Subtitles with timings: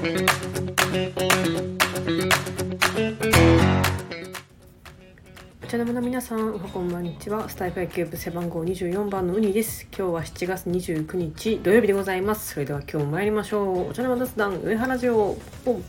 [0.00, 0.02] お
[5.66, 7.50] 茶の間の皆さんおはこんばんにちは。
[7.50, 9.86] スタイフ野球部背番号24番のウニです。
[9.94, 12.54] 今日は7月29日土曜日でございます。
[12.54, 13.90] それでは今日も参りましょう。
[13.90, 15.36] お茶の間雑談上原城
[15.66, 15.84] ポン。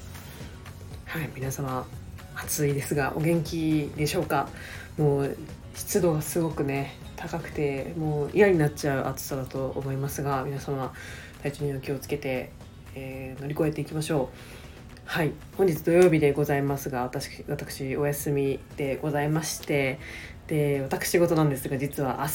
[1.06, 1.88] はい皆様
[2.36, 4.50] 暑いですがお元気でしょうか？
[4.98, 5.38] もう
[5.74, 10.92] 湿度がすごくね高くてもう嫌になっちゃう暑さだと思いますが皆様
[11.44, 12.52] 体調には気をつけて、
[12.96, 14.36] えー乗り越えていきましょう。
[15.06, 15.32] はい。
[15.58, 20.00] 本日土曜日でございますが私私お休みでございまして
[20.48, 22.30] で私事なんですが実は明日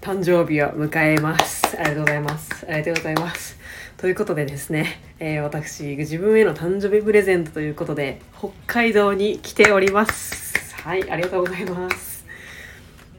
[0.00, 1.76] 誕生日を迎えます。
[1.78, 2.66] ありがとうございます。
[2.66, 3.58] ありがとうございます。
[3.96, 10.74] ということでですね、えー私自分への誕生日プレゼントということで北海道に来ております。
[10.82, 12.26] はいありがとうございます。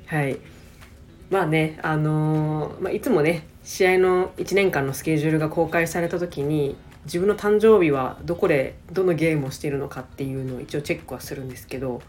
[0.05, 0.38] はい。
[1.30, 6.76] まあねあのーまあ、いつもね試合の1年間のスケジュールが公開された時に
[7.09, 12.04] 自分の誕生日はどこでどのゲームをしているのかっていうのを一応チェックはするんですけど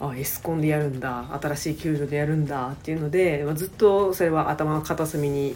[0.00, 5.54] あエスコンでやるんだ新しい球場でやるんだっていうので、まあ、ずっとそれは頭の片隅に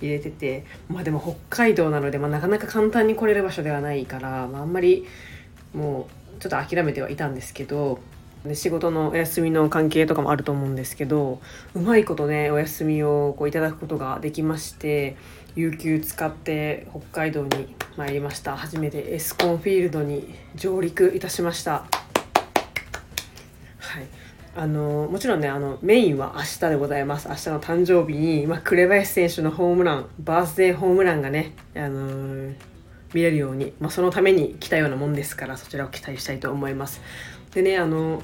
[0.00, 5.06] 入れててまあでも北海道なので、まあ、なかなか簡単に来れる場所ではないから、まあ、あんまり
[5.74, 6.08] も
[6.38, 7.98] うちょっと諦めてはいたんですけど
[8.44, 11.40] で仕事のお休みの関係とかもあると思うんですけど
[11.74, 15.16] うまいことねお休みをこういただくことができまして
[15.56, 18.56] 有給使って北海道に参りました。
[18.56, 21.86] 初めてエスコンフィールドに上陸いたしました。
[23.78, 24.06] はい。
[24.54, 27.28] あのもちろんねあのメインは明日でございます。
[27.28, 32.54] 明日の誕生日に、まあ、紅林選手のホームランバースデーホームランがね、あのー
[33.14, 37.00] 見れるように、まあ、そのために来たようなもんですからそちらを期待したいと思います。
[37.54, 38.22] でねあの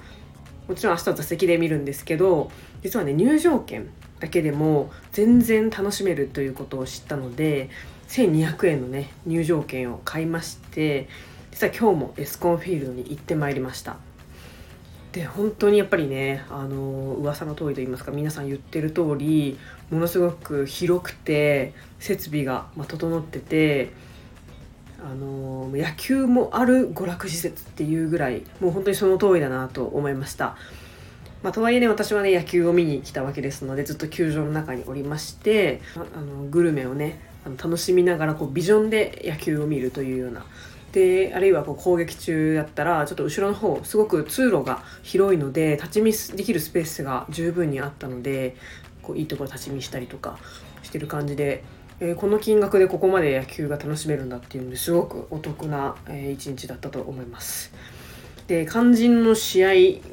[0.69, 2.51] もちろん明日は座席で見るんですけど
[2.83, 3.89] 実はね入場券
[4.23, 7.71] だけでも全然楽しめるということを知ったので
[8.07, 11.09] 1200円のね入場券を買いまして
[11.51, 13.97] 実は今日もエスコンフィールドに行ってまいりました
[15.11, 19.59] で本当にやっぱりねあの噂の通りと言いますか皆さん言ってる通り
[19.91, 23.91] ものすごく広くて設備が、ま、整ってて
[25.01, 30.57] あの野球もある娯楽施設っていうぐらいもう本当にその通りだなと思いました。
[31.43, 40.47] まあ、とはいえね私はね野球を見に来たわけですのでずっと球場の中におりましてあのグルメをねあの楽しみながらこうビジョンで野球を見るというような
[40.93, 48.57] であるいはこう攻撃中だったらちょっと後ろの方すごく通路が広いので立ち見できるスペースが十分にあったので
[49.03, 50.39] こういいところ立ち見したりとか
[50.83, 51.65] してる感じで、
[52.01, 57.73] えこの金額でここまで野球が楽しめるんだっていうのですごくお得な、えー一日だったと思います。
[58.47, 59.69] で肝心の試合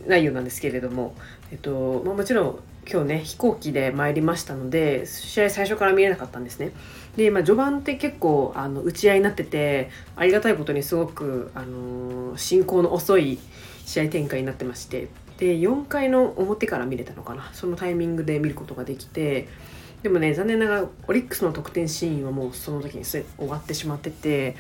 [0.08, 1.16] 内容なんですけれども、
[1.52, 2.60] えっとまあ、もちろん
[2.92, 6.72] 今日ね飛行機で参りましたので試合最初から見えなかったんですね。
[7.16, 13.40] で、まあ、序盤って結構あの打ち合いになっててありがたいことにすごく、あのー進行の遅い
[13.86, 15.08] 試合展開になってまして
[15.38, 19.48] で4回の表から見れたのかなそのタイミングで見ることができて
[20.04, 24.56] でもね残念ながらオリックスの得点シーンはもうその時にすでに終わってしまってて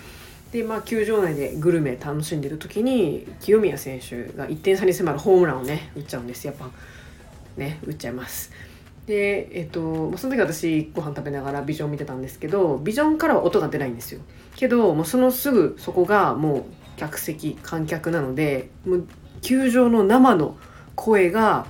[0.51, 6.47] でまあ球場内でグルメ楽しんでる時に清宮選手が1点差に迫るホームランをね打っちゃうんです。
[6.47, 6.69] やっぱ
[7.55, 8.51] ね打っちゃいます。
[9.05, 14.21] でえっとその時私ご飯食べながらビジョン見てたんですけどビジョンからは音が出ないんですよ。
[14.55, 16.63] けどもうそのすぐそこがもう
[16.97, 19.07] 客席観客なのでもう
[19.41, 20.57] 球場の生の
[20.95, 21.65] 声が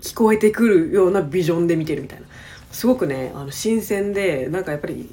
[0.00, 2.26] 聞こえてくるようなビジョンで見てるみたいな。
[2.72, 5.12] すごくねあの新鮮でなんかやっぱり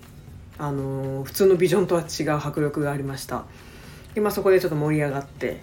[0.60, 3.46] あの普通のビジョンとは違う迫力がありました。
[4.14, 5.62] で、まあ、そこでちょっと盛り上がって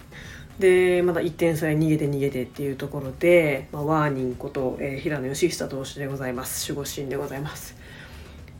[0.59, 6.71] でまだ1点差で逃げて逃げてっていうところで、まあ、ワーニンこと、えー平野義久投手でございます。
[6.71, 7.75] 守護神でございます。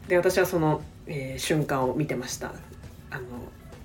[0.07, 2.53] で私はその、えー瞬間を見てました。
[3.09, 3.23] あの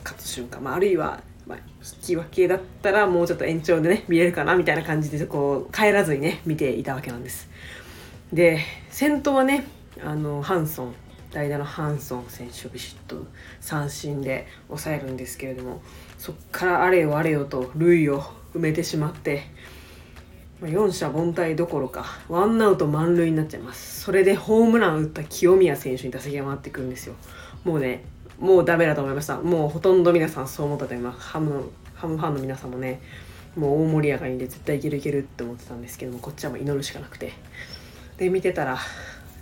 [0.02, 1.64] 勝つ瞬間、まあ、あるいは、まあ、引
[2.02, 7.48] き分けだったらもうちょっと延長でね見れるかなみたいな感じでこう帰らずにね見ていたわけなんです。
[8.32, 9.66] で先頭はね
[10.02, 10.94] あのハンソン。
[11.32, 13.26] 代打のハンソン選手をビシッと
[13.60, 15.82] 三振で抑えるんですけれども
[16.18, 18.22] そっからあれよあれよと塁を
[18.54, 19.44] 埋めてしまって
[20.60, 24.00] まあ四者凡退どころかワンアウト満塁になっちゃいます。
[24.02, 27.14] それでホームラン打った清宮選手に打席が回ってくるんですよ。
[27.64, 28.04] もうね
[28.38, 29.38] もうダメだと思いました。
[29.40, 33.00] もうほとんど皆さんそう思ったと思いますハムハムファンの皆さんもね
[33.56, 37.32] もう大盛り上がりで絶対いけるいけるって思ってたんですけどもこっちはもう祈るしかなくて。
[38.20, 38.78] で見てたら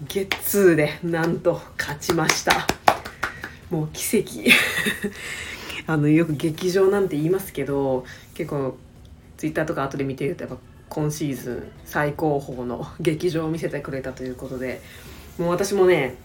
[0.07, 2.67] ゲッツーでなんと勝ちました。
[3.71, 4.49] もう奇跡。
[5.89, 8.05] あのよく劇場なんて言いますけど
[8.35, 8.77] 結構
[9.39, 10.59] ツイッターとか後で見てるとやっぱ
[10.91, 14.83] 今シーズン最高峰の劇場を見せてくれたということで
[15.39, 16.17] もう私もね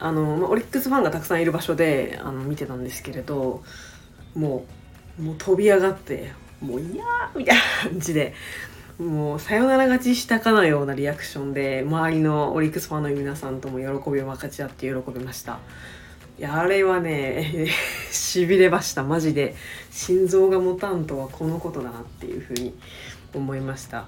[0.00, 3.62] あの、まあ、オリックスファンがたくさんいる場所であの見てたんですけれど
[4.34, 4.66] も
[5.18, 8.34] うもう飛び上がってもういやーみたいな感じで
[9.00, 15.58] もうサヨナラ勝ちしたかのようなリアクションで周りのオリックスファンの皆さんとも喜びを分かち合って喜びました。
[16.38, 17.68] いやあれはね
[18.12, 19.02] しびれました。
[19.02, 19.56] マジで。
[19.90, 22.74] 心臓が持たんとはこのことだなっていうふうに
[23.34, 24.06] 思いました。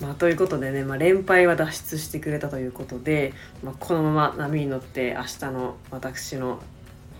[0.00, 6.62] まあ、ということでね、まあ、連敗は脱出してくれたということで、まあ、このまま波に乗って明日の私の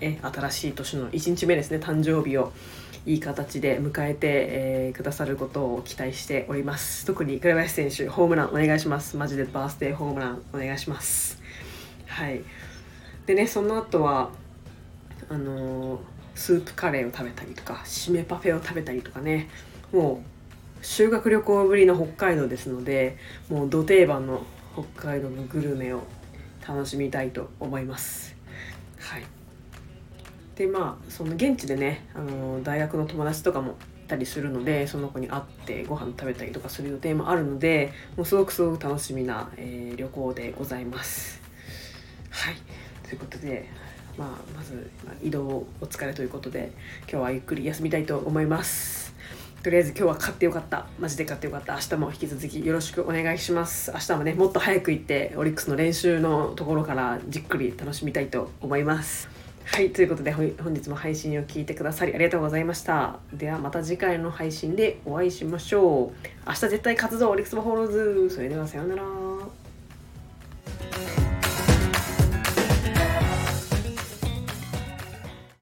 [0.01, 2.53] え新しい年の1日目ですね誕生日を
[3.07, 7.07] いい形で迎えて、えー、くださることを期待しております。
[7.07, 9.17] 特に紅林選手ホームランお願いします。
[9.17, 11.41] マジでバースデーホームランお願いします。
[12.07, 12.43] はい。
[13.27, 14.31] でねその後は
[15.29, 16.01] あのー、
[16.35, 19.49] スープカレーを食べたりとか締めパフェを食べたりとかね
[19.93, 20.23] も
[20.83, 23.17] う修学旅行ぶりの北海道ですので
[23.49, 24.43] もうど定番の
[24.73, 26.03] 北海道のグルメを
[26.67, 28.37] 楽しみたいと思います。
[28.99, 29.40] はい。
[30.61, 41.41] でまあその現地でねあの大学の友達とかもいたりするのでその子に会ってご飯食べたりとかする予定もあるのでもうすごくすごく楽しみな、えー、旅行でございます。
[42.29, 42.57] はい
[43.05, 43.71] ということで、
[44.19, 46.73] まあ、まず、ま、移動お疲れということで
[47.11, 49.15] 今日はゆっくり休みたいと思います。
[49.63, 50.89] とりあえず今日は買ってよかった。
[50.99, 51.73] マジで買ってよかった。
[51.75, 53.93] 明日も引き続きよろしくお願いします。
[53.93, 59.40] 明日もね、もっと早く行って、オリックスの練習のところからじっくり楽しみたいと思います。
[59.65, 63.21] はいということで本日も配信を聞いてくださりありがとうございました。
[63.33, 66.29] ではまた次回の配信でお会いしましょう。
[66.47, 67.89] 明日絶対活動オリックスバフォロー。
[67.89, 69.30] ズそれではさようなら。